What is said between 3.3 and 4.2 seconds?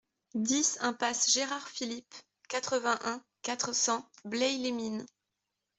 quatre cents,